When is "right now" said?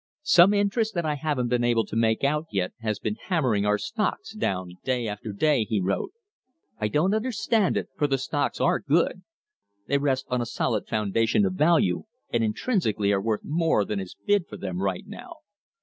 14.81-15.33